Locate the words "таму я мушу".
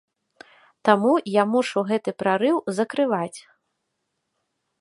0.89-1.79